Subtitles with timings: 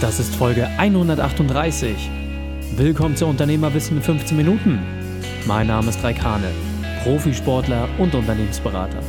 [0.00, 2.10] Das ist Folge 138.
[2.74, 4.78] Willkommen zu Unternehmerwissen in 15 Minuten.
[5.46, 6.50] Mein Name ist Raikane,
[7.02, 9.02] Profisportler und Unternehmensberater.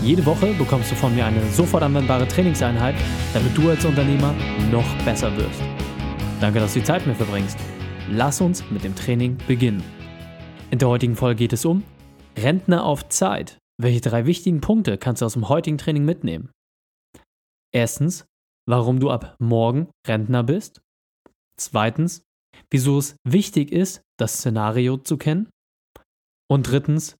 [0.00, 2.94] Jede Woche bekommst du von mir eine sofort anwendbare Trainingseinheit,
[3.34, 4.32] damit du als Unternehmer
[4.70, 5.60] noch besser wirst.
[6.40, 7.58] Danke, dass du die Zeit mit mir verbringst.
[8.08, 9.82] Lass uns mit dem Training beginnen.
[10.70, 11.82] In der heutigen Folge geht es um
[12.38, 13.58] Rentner auf Zeit.
[13.76, 16.50] Welche drei wichtigen Punkte kannst du aus dem heutigen Training mitnehmen?
[17.72, 18.24] Erstens,
[18.68, 20.82] warum du ab morgen Rentner bist.
[21.58, 22.22] Zweitens,
[22.70, 25.48] wieso es wichtig ist, das Szenario zu kennen.
[26.50, 27.16] Und drittens,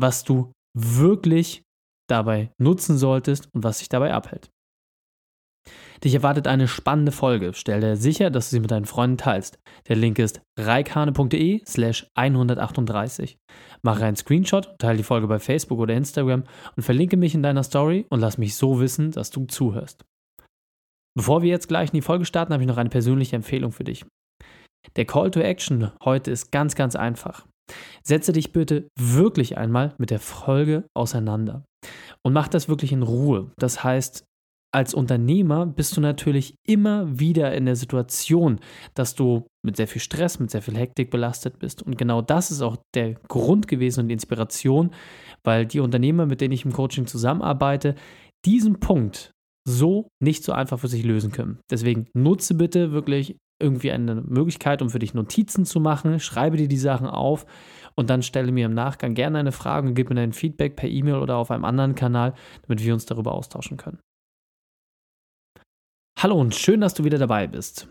[0.00, 1.62] was du wirklich
[2.08, 4.50] dabei nutzen solltest und was dich dabei abhält.
[6.02, 7.52] Dich erwartet eine spannende Folge.
[7.54, 9.58] Stell dir sicher, dass du sie mit deinen Freunden teilst.
[9.88, 13.38] Der Link ist reikane.de slash 138.
[13.82, 16.44] Mache einen Screenshot, teile die Folge bei Facebook oder Instagram
[16.76, 20.04] und verlinke mich in deiner Story und lass mich so wissen, dass du zuhörst.
[21.16, 23.84] Bevor wir jetzt gleich in die Folge starten, habe ich noch eine persönliche Empfehlung für
[23.84, 24.04] dich.
[24.96, 27.46] Der Call to Action heute ist ganz, ganz einfach.
[28.02, 31.64] Setze dich bitte wirklich einmal mit der Folge auseinander
[32.22, 33.50] und mach das wirklich in Ruhe.
[33.58, 34.24] Das heißt,
[34.74, 38.58] als Unternehmer bist du natürlich immer wieder in der Situation,
[38.94, 41.82] dass du mit sehr viel Stress, mit sehr viel Hektik belastet bist.
[41.82, 44.90] Und genau das ist auch der Grund gewesen und die Inspiration,
[45.44, 47.94] weil die Unternehmer, mit denen ich im Coaching zusammenarbeite,
[48.44, 49.33] diesen Punkt
[49.66, 51.58] so nicht so einfach für sich lösen können.
[51.70, 56.20] Deswegen nutze bitte wirklich irgendwie eine Möglichkeit, um für dich Notizen zu machen.
[56.20, 57.46] Schreibe dir die Sachen auf
[57.96, 60.88] und dann stelle mir im Nachgang gerne eine Frage und gib mir dein Feedback per
[60.88, 64.00] E-Mail oder auf einem anderen Kanal, damit wir uns darüber austauschen können.
[66.18, 67.88] Hallo und schön, dass du wieder dabei bist.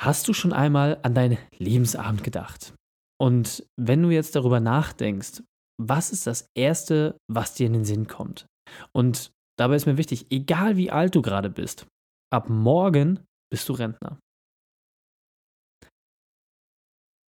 [0.00, 2.74] Hast du schon einmal an dein Lebensabend gedacht?
[3.20, 5.42] Und wenn du jetzt darüber nachdenkst,
[5.80, 8.46] was ist das Erste, was dir in den Sinn kommt?
[8.92, 11.86] Und dabei ist mir wichtig, egal wie alt du gerade bist,
[12.32, 14.18] ab morgen bist du Rentner.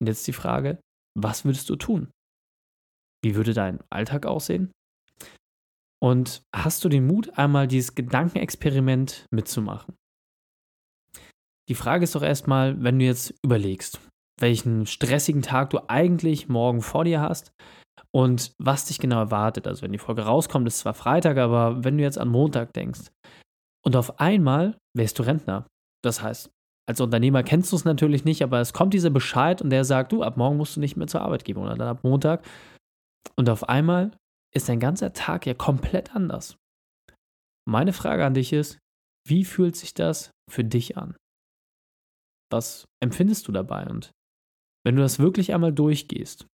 [0.01, 0.81] Und jetzt die Frage,
[1.19, 2.11] was würdest du tun?
[3.25, 4.70] Wie würde dein Alltag aussehen?
[6.03, 9.95] Und hast du den Mut, einmal dieses Gedankenexperiment mitzumachen?
[11.69, 13.98] Die Frage ist doch erstmal, wenn du jetzt überlegst,
[14.39, 17.51] welchen stressigen Tag du eigentlich morgen vor dir hast
[18.12, 19.67] und was dich genau erwartet.
[19.67, 23.12] Also wenn die Folge rauskommt, ist zwar Freitag, aber wenn du jetzt an Montag denkst
[23.84, 25.67] und auf einmal wärst du Rentner.
[26.02, 26.50] Das heißt,
[26.89, 30.12] als Unternehmer kennst du es natürlich nicht, aber es kommt dieser Bescheid und der sagt,
[30.12, 32.46] du, ab morgen musst du nicht mehr zur Arbeit gehen oder dann ab Montag.
[33.34, 34.12] Und auf einmal
[34.55, 36.56] ist dein ganzer Tag ja komplett anders.
[37.68, 38.78] Meine Frage an dich ist,
[39.27, 41.17] wie fühlt sich das für dich an?
[42.52, 43.86] Was empfindest du dabei?
[43.88, 44.12] Und
[44.84, 46.46] wenn du das wirklich einmal durchgehst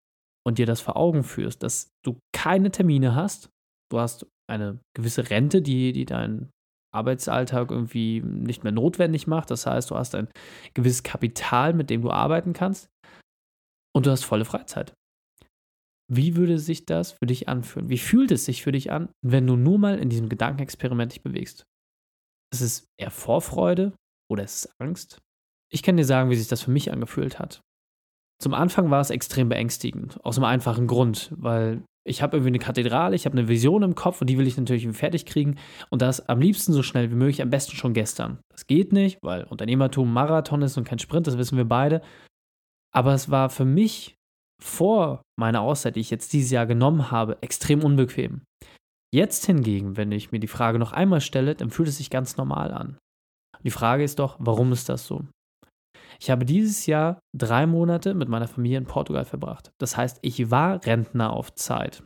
[0.46, 3.50] und dir das vor Augen führst, dass du keine Termine hast,
[3.92, 6.50] du hast eine gewisse Rente, die, die dein
[6.94, 9.50] Arbeitsalltag irgendwie nicht mehr notwendig macht.
[9.50, 10.28] Das heißt, du hast ein
[10.74, 12.90] gewisses Kapital, mit dem du arbeiten kannst
[13.96, 14.94] und du hast volle Freizeit.
[16.14, 17.90] Wie würde sich das für dich anfühlen?
[17.90, 21.24] Wie fühlt es sich für dich an, wenn du nur mal in diesem Gedankenexperiment dich
[21.24, 21.64] bewegst?
[22.54, 23.94] Ist es eher Vorfreude
[24.30, 25.22] oder ist es Angst?
[25.72, 27.62] Ich kann dir sagen, wie sich das für mich angefühlt hat.
[28.42, 32.60] Zum Anfang war es extrem beängstigend, aus einem einfachen Grund, weil ich habe irgendwie eine
[32.60, 35.58] Kathedrale, ich habe eine Vision im Kopf und die will ich natürlich fertig kriegen
[35.92, 38.40] und das am liebsten so schnell wie möglich, am besten schon gestern.
[38.50, 42.02] Das geht nicht, weil Unternehmertum Marathon ist und kein Sprint, das wissen wir beide.
[42.92, 44.16] Aber es war für mich
[44.60, 48.42] vor meiner Auszeit, die ich jetzt dieses Jahr genommen habe, extrem unbequem.
[49.14, 52.38] Jetzt hingegen, wenn ich mir die Frage noch einmal stelle, dann fühlt es sich ganz
[52.38, 52.98] normal an.
[53.64, 55.26] Die Frage ist doch, warum ist das so?
[56.22, 59.72] Ich habe dieses Jahr drei Monate mit meiner Familie in Portugal verbracht.
[59.80, 62.04] Das heißt, ich war Rentner auf Zeit.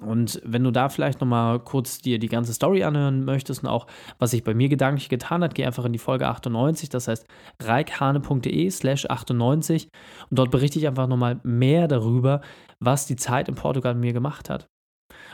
[0.00, 3.86] Und wenn du da vielleicht nochmal kurz dir die ganze Story anhören möchtest und auch,
[4.18, 7.26] was sich bei mir gedanklich getan hat, geh einfach in die Folge 98, das heißt
[7.62, 9.88] reikhane.de slash 98
[10.30, 12.40] und dort berichte ich einfach nochmal mehr darüber,
[12.80, 14.66] was die Zeit in Portugal mir gemacht hat.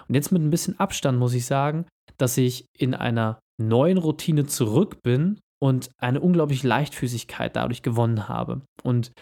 [0.08, 1.86] Und jetzt mit ein bisschen Abstand muss ich sagen,
[2.16, 8.62] dass ich in einer neuen Routine zurück bin und eine unglaubliche Leichtfüßigkeit dadurch gewonnen habe.
[8.82, 9.12] Und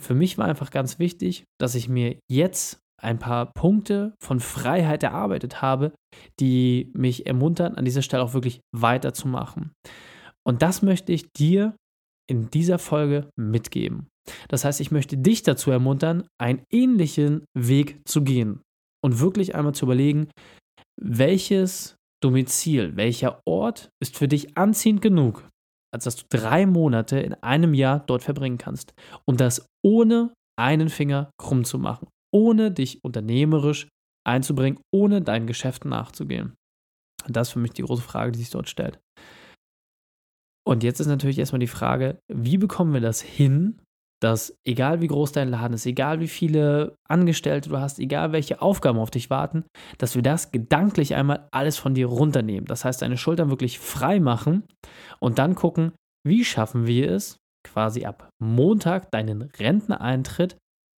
[0.00, 5.02] für mich war einfach ganz wichtig, dass ich mir jetzt ein paar Punkte von Freiheit
[5.02, 5.92] erarbeitet habe,
[6.40, 9.72] die mich ermuntern, an dieser Stelle auch wirklich weiterzumachen.
[10.46, 11.76] Und das möchte ich dir
[12.28, 14.08] in dieser Folge mitgeben.
[14.48, 18.62] Das heißt, ich möchte dich dazu ermuntern, einen ähnlichen Weg zu gehen
[19.04, 20.28] und wirklich einmal zu überlegen,
[21.00, 25.48] welches Domizil, welcher Ort ist für dich anziehend genug,
[25.96, 28.92] als dass du drei Monate in einem Jahr dort verbringen kannst.
[29.24, 33.88] Und das ohne einen Finger krumm zu machen, ohne dich unternehmerisch
[34.26, 36.54] einzubringen, ohne deinen Geschäften nachzugehen.
[37.26, 39.00] Und das ist für mich die große Frage, die sich dort stellt.
[40.66, 43.80] Und jetzt ist natürlich erstmal die Frage, wie bekommen wir das hin,
[44.20, 48.62] dass egal wie groß dein Laden ist, egal wie viele Angestellte du hast, egal welche
[48.62, 49.64] Aufgaben auf dich warten,
[49.98, 52.66] dass wir das gedanklich einmal alles von dir runternehmen.
[52.66, 54.64] Das heißt, deine Schultern wirklich frei machen
[55.20, 55.92] und dann gucken,
[56.26, 60.56] wie schaffen wir es, quasi ab Montag deinen Renteneintritt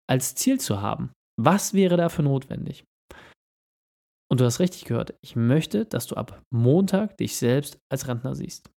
[0.09, 1.13] als Ziel zu haben.
[1.41, 2.85] Was wäre dafür notwendig?
[4.29, 8.35] Und du hast richtig gehört, ich möchte, dass du ab Montag dich selbst als Rentner
[8.35, 8.69] siehst.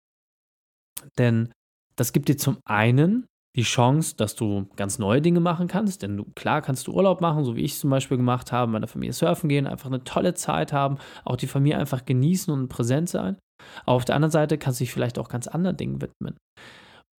[1.17, 1.50] Denn
[1.96, 3.26] das gibt dir zum einen
[3.58, 6.02] die Chance, dass du ganz neue Dinge machen kannst.
[6.02, 8.70] Denn du, klar kannst du Urlaub machen, so wie ich es zum Beispiel gemacht habe,
[8.70, 12.69] meiner Familie surfen gehen, einfach eine tolle Zeit haben, auch die Familie einfach genießen und
[12.69, 13.37] präsent sein.
[13.84, 16.37] Aber auf der anderen Seite kannst du dich vielleicht auch ganz anderen Dingen widmen.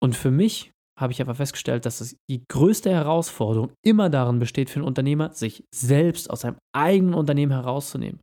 [0.01, 4.71] Und für mich habe ich aber festgestellt, dass es die größte Herausforderung immer darin besteht
[4.71, 8.21] für einen Unternehmer, sich selbst aus seinem eigenen Unternehmen herauszunehmen.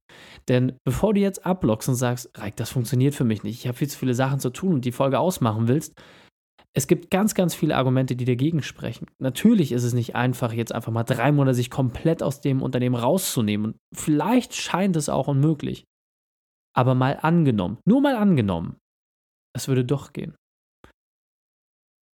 [0.48, 3.78] Denn bevor du jetzt ablockst und sagst, Reik, das funktioniert für mich nicht, ich habe
[3.78, 5.94] viel zu viele Sachen zu tun und die Folge ausmachen willst,
[6.78, 9.08] es gibt ganz, ganz viele Argumente, die dagegen sprechen.
[9.18, 12.96] Natürlich ist es nicht einfach, jetzt einfach mal drei Monate sich komplett aus dem Unternehmen
[12.96, 13.72] rauszunehmen.
[13.72, 15.86] Und vielleicht scheint es auch unmöglich.
[16.76, 18.78] Aber mal angenommen, nur mal angenommen,
[19.56, 20.36] es würde doch gehen.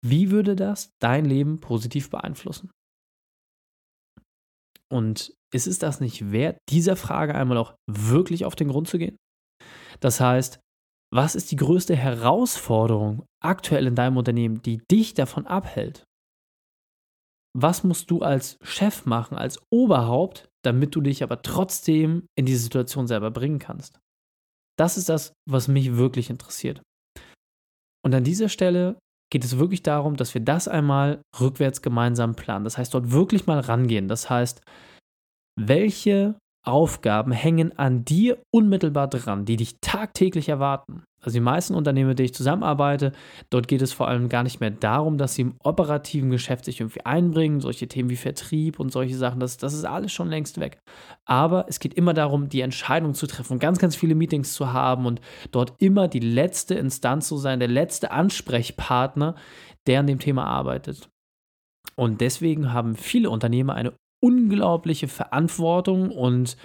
[0.06, 2.70] Wie würde das dein Leben positiv beeinflussen?
[4.92, 8.98] Und ist es das nicht wert, dieser Frage einmal auch wirklich auf den Grund zu
[8.98, 9.16] gehen?
[10.02, 10.60] Das heißt,
[11.12, 16.04] was ist die größte Herausforderung aktuell in deinem Unternehmen, die dich davon abhält?
[17.58, 22.62] Was musst du als Chef machen, als Oberhaupt, damit du dich aber trotzdem in diese
[22.62, 24.00] Situation selber bringen kannst?
[24.78, 26.82] Das ist das, was mich wirklich interessiert.
[28.06, 28.98] Und an dieser Stelle
[29.32, 32.64] geht es wirklich darum, dass wir das einmal rückwärts gemeinsam planen.
[32.64, 34.08] Das heißt, dort wirklich mal rangehen.
[34.08, 34.62] Das heißt,
[35.60, 36.38] welche
[36.72, 41.04] Aufgaben hängen an dir unmittelbar dran, die dich tagtäglich erwarten.
[41.22, 43.12] Also die meisten Unternehmen, mit denen ich zusammenarbeite,
[43.50, 46.80] dort geht es vor allem gar nicht mehr darum, dass sie im operativen Geschäft sich
[46.80, 50.60] irgendwie einbringen, solche Themen wie Vertrieb und solche Sachen, das, das ist alles schon längst
[50.60, 50.80] weg.
[51.26, 55.06] Aber es geht immer darum, die Entscheidung zu treffen, ganz, ganz viele Meetings zu haben
[55.06, 55.20] und
[55.52, 59.36] dort immer die letzte Instanz zu sein, der letzte Ansprechpartner,
[59.88, 61.10] der an dem Thema arbeitet.
[61.96, 66.58] Und deswegen haben viele Unternehmer eine unglaubliche Verantwortung und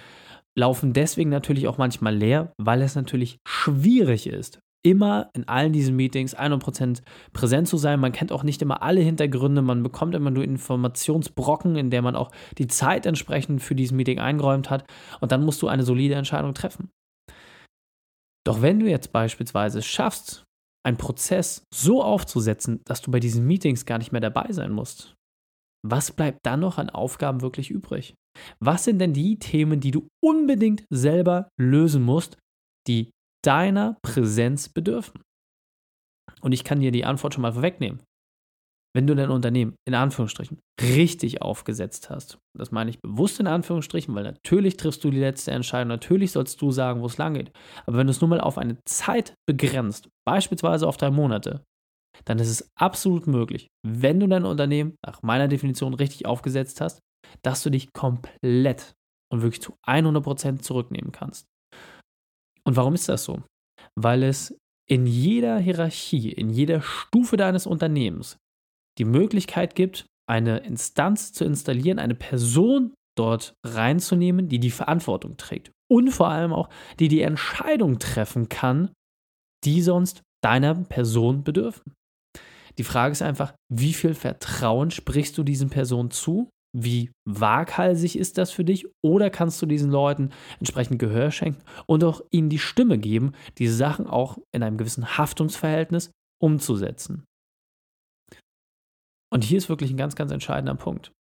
[0.57, 5.95] laufen deswegen natürlich auch manchmal leer, weil es natürlich schwierig ist, immer in allen diesen
[5.95, 7.01] Meetings 100%
[7.33, 7.99] präsent zu sein.
[7.99, 12.15] Man kennt auch nicht immer alle Hintergründe, man bekommt immer nur Informationsbrocken, in der man
[12.15, 14.85] auch die Zeit entsprechend für dieses Meeting eingeräumt hat
[15.19, 16.89] und dann musst du eine solide Entscheidung treffen.
[18.45, 20.43] Doch wenn du jetzt beispielsweise schaffst,
[20.85, 25.15] einen Prozess so aufzusetzen, dass du bei diesen Meetings gar nicht mehr dabei sein musst,
[25.87, 28.15] was bleibt dann noch an Aufgaben wirklich übrig?
[28.59, 32.37] Was sind denn die Themen, die du unbedingt selber lösen musst,
[32.87, 33.11] die
[33.43, 35.21] deiner Präsenz bedürfen?
[36.41, 38.01] Und ich kann dir die Antwort schon mal vorwegnehmen.
[38.95, 44.15] Wenn du dein Unternehmen in Anführungsstrichen richtig aufgesetzt hast, das meine ich bewusst in Anführungsstrichen,
[44.15, 47.51] weil natürlich triffst du die letzte Entscheidung, natürlich sollst du sagen, wo es lang geht.
[47.85, 51.61] Aber wenn du es nur mal auf eine Zeit begrenzt, beispielsweise auf drei Monate,
[52.23, 56.99] dann ist es absolut möglich, wenn du dein Unternehmen nach meiner Definition richtig aufgesetzt hast,
[57.41, 58.93] dass du dich komplett
[59.31, 61.45] und wirklich zu 100% zurücknehmen kannst.
[62.63, 63.43] Und warum ist das so?
[63.95, 64.57] Weil es
[64.87, 68.37] in jeder Hierarchie, in jeder Stufe deines Unternehmens
[68.97, 75.71] die Möglichkeit gibt, eine Instanz zu installieren, eine Person dort reinzunehmen, die die Verantwortung trägt
[75.91, 76.69] und vor allem auch,
[76.99, 78.91] die die Entscheidung treffen kann,
[79.63, 81.93] die sonst deiner Person bedürfen.
[82.77, 86.49] Die Frage ist einfach, wie viel Vertrauen sprichst du diesen Personen zu?
[86.77, 88.85] Wie waghalsig ist das für dich?
[89.01, 93.75] Oder kannst du diesen Leuten entsprechend Gehör schenken und auch ihnen die Stimme geben, diese
[93.75, 97.23] Sachen auch in einem gewissen Haftungsverhältnis umzusetzen?
[99.33, 101.11] Und hier ist wirklich ein ganz, ganz entscheidender Punkt.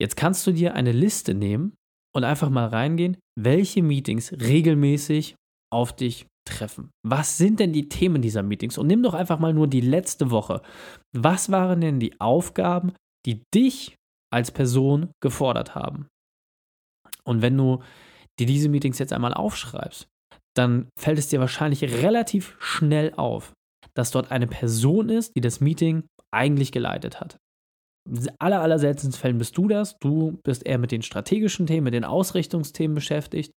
[0.00, 1.74] Jetzt kannst du dir eine Liste nehmen
[2.14, 5.36] und einfach mal reingehen, welche Meetings regelmäßig
[5.70, 6.90] auf dich treffen.
[7.04, 8.78] Was sind denn die Themen dieser Meetings?
[8.78, 10.62] Und nimm doch einfach mal nur die letzte Woche.
[11.14, 12.92] Was waren denn die Aufgaben,
[13.26, 13.96] die dich
[14.32, 16.08] als Person gefordert haben?
[17.24, 17.82] Und wenn du
[18.38, 20.08] dir diese Meetings jetzt einmal aufschreibst,
[20.56, 23.52] dann fällt es dir wahrscheinlich relativ schnell auf,
[23.94, 27.36] dass dort eine Person ist, die das Meeting eigentlich geleitet hat.
[28.08, 29.96] In aller, aller seltensten Fällen bist du das.
[29.98, 33.52] Du bist eher mit den strategischen Themen, mit den Ausrichtungsthemen beschäftigt.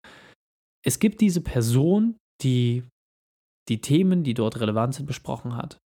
[0.83, 2.83] Es gibt diese Person, die
[3.69, 5.79] die Themen, die dort relevant sind, besprochen hat.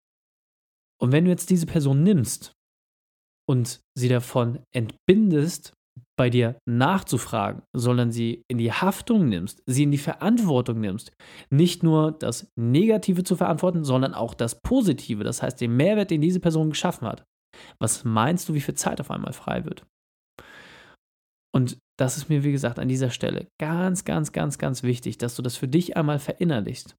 [1.00, 2.52] Und wenn du jetzt diese Person nimmst
[3.48, 5.74] und sie davon entbindest,
[6.16, 11.12] bei dir nachzufragen, sondern sie in die Haftung nimmst, sie in die Verantwortung nimmst,
[11.50, 16.20] nicht nur das Negative zu verantworten, sondern auch das Positive, das heißt den Mehrwert, den
[16.20, 17.24] diese Person geschaffen hat.
[17.80, 19.86] Was meinst du, wie viel Zeit auf einmal frei wird?
[21.52, 25.36] Und das ist mir, wie gesagt, an dieser Stelle ganz, ganz, ganz, ganz wichtig, dass
[25.36, 26.96] du das für dich einmal verinnerlichst.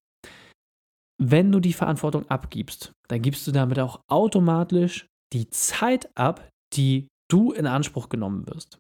[1.18, 7.08] Wenn du die Verantwortung abgibst, dann gibst du damit auch automatisch die Zeit ab, die
[7.30, 8.80] du in Anspruch genommen wirst.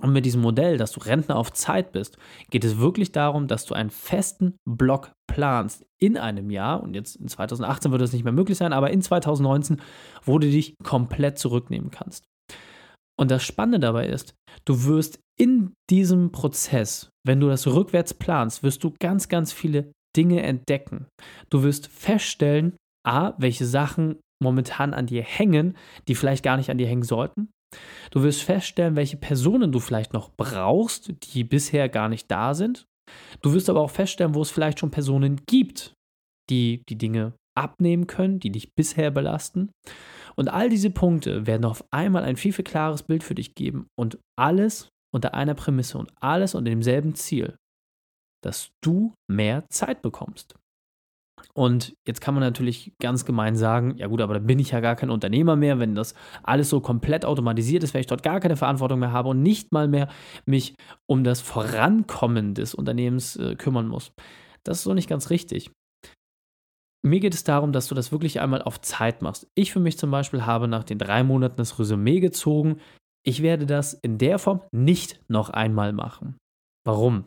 [0.00, 2.18] Und mit diesem Modell, dass du Rentner auf Zeit bist,
[2.50, 6.82] geht es wirklich darum, dass du einen festen Block planst in einem Jahr.
[6.82, 9.80] Und jetzt in 2018 wird das nicht mehr möglich sein, aber in 2019,
[10.24, 12.24] wo du dich komplett zurücknehmen kannst.
[13.16, 18.62] Und das Spannende dabei ist, du wirst in diesem Prozess, wenn du das rückwärts planst,
[18.62, 21.06] wirst du ganz, ganz viele Dinge entdecken.
[21.50, 22.76] Du wirst feststellen,
[23.06, 25.76] a, welche Sachen momentan an dir hängen,
[26.08, 27.50] die vielleicht gar nicht an dir hängen sollten.
[28.10, 32.86] Du wirst feststellen, welche Personen du vielleicht noch brauchst, die bisher gar nicht da sind.
[33.42, 35.92] Du wirst aber auch feststellen, wo es vielleicht schon Personen gibt,
[36.50, 39.70] die die Dinge abnehmen können, die dich bisher belasten.
[40.36, 43.86] Und all diese Punkte werden auf einmal ein viel, viel klares Bild für dich geben
[43.98, 47.56] und alles unter einer Prämisse und alles unter demselben Ziel,
[48.42, 50.56] dass du mehr Zeit bekommst.
[51.52, 54.80] Und jetzt kann man natürlich ganz gemein sagen, ja gut, aber dann bin ich ja
[54.80, 58.40] gar kein Unternehmer mehr, wenn das alles so komplett automatisiert ist, wenn ich dort gar
[58.40, 60.08] keine Verantwortung mehr habe und nicht mal mehr
[60.46, 60.74] mich
[61.06, 64.12] um das Vorankommen des Unternehmens äh, kümmern muss.
[64.64, 65.70] Das ist so nicht ganz richtig.
[67.06, 69.46] Mir geht es darum, dass du das wirklich einmal auf Zeit machst.
[69.54, 72.80] Ich für mich zum Beispiel habe nach den drei Monaten das Resümee gezogen.
[73.26, 76.36] Ich werde das in der Form nicht noch einmal machen.
[76.86, 77.24] Warum?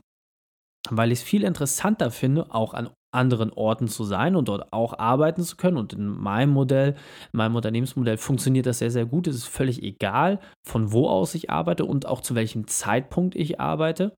[0.89, 5.00] Weil ich es viel interessanter finde, auch an anderen Orten zu sein und dort auch
[5.00, 5.77] arbeiten zu können.
[5.77, 6.96] Und in meinem Modell,
[7.34, 9.27] in meinem Unternehmensmodell funktioniert das sehr, sehr gut.
[9.27, 13.60] Es ist völlig egal, von wo aus ich arbeite und auch zu welchem Zeitpunkt ich
[13.60, 14.16] arbeite.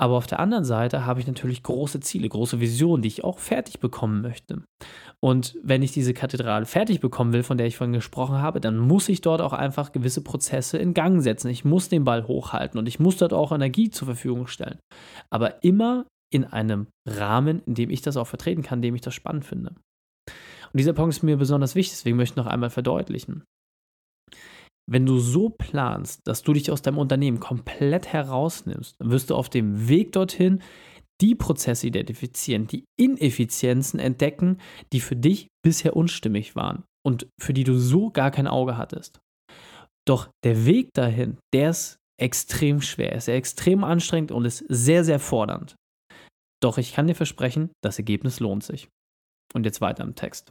[0.00, 3.38] Aber auf der anderen Seite habe ich natürlich große Ziele, große Visionen, die ich auch
[3.38, 4.62] fertig bekommen möchte.
[5.22, 8.78] Und wenn ich diese Kathedrale fertig bekommen will, von der ich vorhin gesprochen habe, dann
[8.78, 11.48] muss ich dort auch einfach gewisse Prozesse in Gang setzen.
[11.48, 14.78] Ich muss den Ball hochhalten und ich muss dort auch Energie zur Verfügung stellen.
[15.28, 19.02] Aber immer in einem Rahmen, in dem ich das auch vertreten kann, in dem ich
[19.02, 19.74] das spannend finde.
[20.72, 23.44] Und dieser Punkt ist mir besonders wichtig, deswegen möchte ich noch einmal verdeutlichen.
[24.90, 29.36] Wenn du so planst, dass du dich aus deinem Unternehmen komplett herausnimmst, dann wirst du
[29.36, 30.60] auf dem Weg dorthin
[31.20, 34.58] die Prozesse identifizieren, die Ineffizienzen entdecken,
[34.92, 39.20] die für dich bisher unstimmig waren und für die du so gar kein Auge hattest.
[40.08, 45.20] Doch der Weg dahin, der ist extrem schwer, ist extrem anstrengend und ist sehr, sehr
[45.20, 45.76] fordernd.
[46.60, 48.88] Doch ich kann dir versprechen, das Ergebnis lohnt sich.
[49.54, 50.50] Und jetzt weiter im Text.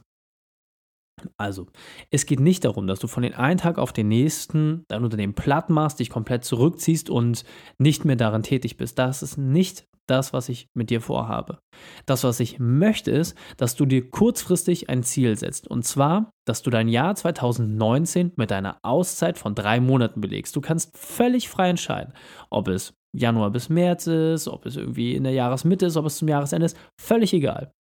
[1.36, 1.66] Also,
[2.10, 5.34] es geht nicht darum, dass du von den einen Tag auf den nächsten dein Unternehmen
[5.34, 7.44] platt machst, dich komplett zurückziehst und
[7.78, 8.98] nicht mehr daran tätig bist.
[8.98, 11.60] Das ist nicht das, was ich mit dir vorhabe.
[12.04, 15.68] Das, was ich möchte, ist, dass du dir kurzfristig ein Ziel setzt.
[15.68, 20.56] Und zwar, dass du dein Jahr 2019 mit einer Auszeit von drei Monaten belegst.
[20.56, 22.12] Du kannst völlig frei entscheiden,
[22.50, 26.18] ob es Januar bis März ist, ob es irgendwie in der Jahresmitte ist, ob es
[26.18, 26.76] zum Jahresende ist.
[27.00, 27.72] Völlig egal.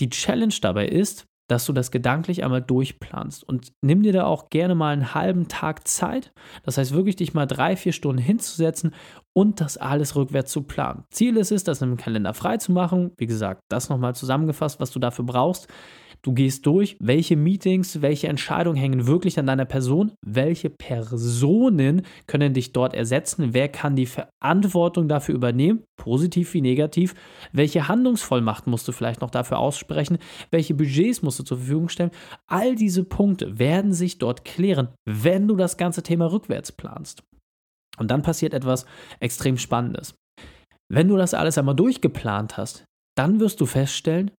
[0.00, 3.44] Die Challenge dabei ist, dass du das gedanklich einmal durchplanst.
[3.44, 6.32] Und nimm dir da auch gerne mal einen halben Tag Zeit.
[6.62, 8.94] Das heißt, wirklich dich mal drei, vier Stunden hinzusetzen
[9.34, 11.04] und das alles rückwärts zu planen.
[11.10, 13.12] Ziel ist es, das im Kalender frei zu machen.
[13.18, 15.68] Wie gesagt, das nochmal zusammengefasst, was du dafür brauchst.
[16.24, 22.54] Du gehst durch, welche Meetings, welche Entscheidungen hängen wirklich an deiner Person, welche Personen können
[22.54, 27.16] dich dort ersetzen, wer kann die Verantwortung dafür übernehmen, positiv wie negativ,
[27.52, 30.18] welche Handlungsvollmacht musst du vielleicht noch dafür aussprechen,
[30.52, 32.12] welche Budgets musst du zur Verfügung stellen.
[32.46, 37.24] All diese Punkte werden sich dort klären, wenn du das ganze Thema rückwärts planst.
[37.98, 38.86] Und dann passiert etwas
[39.18, 40.14] extrem Spannendes.
[40.88, 42.84] Wenn du das alles einmal durchgeplant hast,
[43.16, 44.30] dann wirst du feststellen,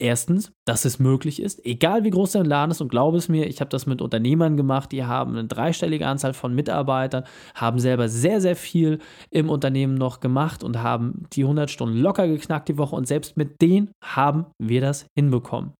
[0.00, 3.46] Erstens, dass es möglich ist, egal wie groß dein Laden ist, und glaube es mir,
[3.46, 8.08] ich habe das mit Unternehmern gemacht, die haben eine dreistellige Anzahl von Mitarbeitern, haben selber
[8.08, 8.98] sehr, sehr viel
[9.30, 13.36] im Unternehmen noch gemacht und haben die 100 Stunden locker geknackt die Woche und selbst
[13.36, 15.74] mit denen haben wir das hinbekommen.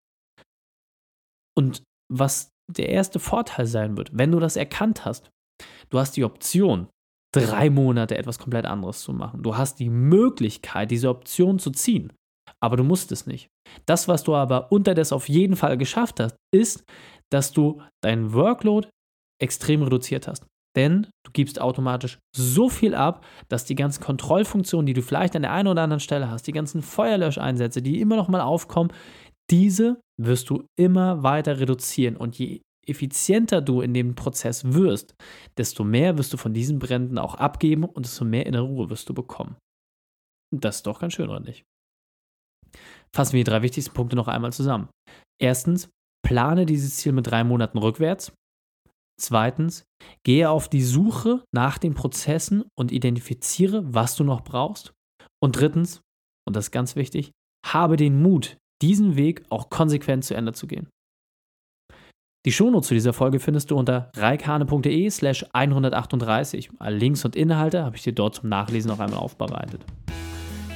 [1.56, 5.30] Und was der erste Vorteil sein wird, wenn du das erkannt hast,
[5.88, 6.88] du hast die Option,
[7.32, 9.42] drei Monate etwas komplett anderes zu machen.
[9.42, 12.12] Du hast die Möglichkeit, diese Option zu ziehen
[12.62, 13.48] aber du musst es nicht.
[13.86, 16.84] Das, was du aber unterdessen auf jeden Fall geschafft hast, ist,
[17.32, 18.88] dass du deinen Workload
[19.40, 20.46] extrem reduziert hast.
[20.76, 25.42] Denn du gibst automatisch so viel ab, dass die ganzen Kontrollfunktionen, die du vielleicht an
[25.42, 28.92] der einen oder anderen Stelle hast, die ganzen Feuerlöscheinsätze, die immer noch mal aufkommen,
[29.50, 32.16] diese wirst du immer weiter reduzieren.
[32.16, 35.14] Und je effizienter du in dem Prozess wirst,
[35.58, 39.08] desto mehr wirst du von diesen Bränden auch abgeben und desto mehr innere Ruhe wirst
[39.08, 39.56] du bekommen.
[40.54, 41.64] Das ist doch ganz schön, oder nicht?
[43.14, 44.88] Fassen wir die drei wichtigsten Punkte noch einmal zusammen.
[45.40, 45.88] Erstens,
[46.26, 48.32] plane dieses Ziel mit drei Monaten rückwärts.
[49.20, 49.84] Zweitens,
[50.24, 54.92] gehe auf die Suche nach den Prozessen und identifiziere, was du noch brauchst.
[55.42, 56.00] Und drittens,
[56.46, 57.32] und das ist ganz wichtig,
[57.66, 60.88] habe den Mut, diesen Weg auch konsequent zu Ende zu gehen.
[62.46, 66.70] Die Shownotes zu dieser Folge findest du unter reikane.de slash 138.
[66.78, 69.84] Alle Links und Inhalte habe ich dir dort zum Nachlesen noch einmal aufbereitet.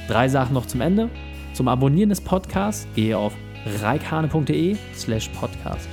[0.07, 1.09] Drei Sachen noch zum Ende.
[1.55, 3.33] Zum Abonnieren des Podcasts gehe auf
[3.81, 5.87] reikane.de slash podcast.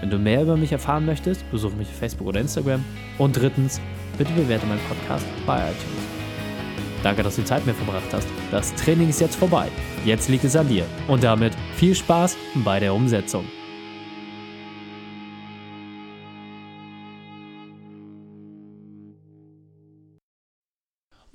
[0.00, 2.82] Wenn du mehr über mich erfahren möchtest, besuche mich auf Facebook oder Instagram.
[3.18, 3.78] Und drittens,
[4.16, 6.06] bitte bewerte meinen Podcast bei iTunes.
[7.02, 8.26] Danke, dass du Zeit mit mir verbracht hast.
[8.50, 9.68] Das Training ist jetzt vorbei.
[10.06, 10.86] Jetzt liegt es an dir.
[11.08, 12.34] Und damit viel Spaß
[12.64, 13.44] bei der Umsetzung.